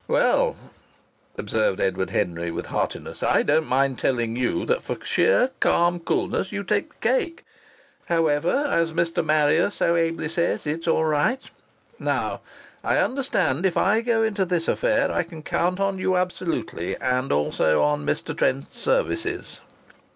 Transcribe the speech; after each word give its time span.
"Well," 0.07 0.55
observed 1.37 1.79
Edward 1.79 2.09
Henry 2.09 2.49
with 2.49 2.65
heartiness, 2.65 3.21
"I 3.21 3.43
don't 3.43 3.67
mind 3.67 3.99
telling 3.99 4.35
you 4.35 4.65
that 4.65 4.81
for 4.81 4.97
sheer 5.05 5.51
calm 5.59 5.99
coolness 5.99 6.51
you 6.51 6.63
take 6.63 6.89
the 6.99 7.07
cake. 7.07 7.45
However, 8.05 8.65
as 8.67 8.93
Mr. 8.93 9.23
Marrier 9.23 9.69
so 9.69 9.95
ably 9.95 10.27
says, 10.27 10.65
it's 10.65 10.87
all 10.87 11.05
right. 11.05 11.43
Now 11.99 12.41
I 12.83 12.97
understand 12.97 13.63
if 13.63 13.77
I 13.77 14.01
go 14.01 14.23
into 14.23 14.43
this 14.43 14.67
affair 14.67 15.11
I 15.11 15.21
can 15.21 15.43
count 15.43 15.79
on 15.79 15.99
you 15.99 16.17
absolutely, 16.17 16.97
and 16.97 17.31
also 17.31 17.83
on 17.83 18.03
Mr. 18.03 18.35
Trent's 18.35 18.79
services." 18.79 19.61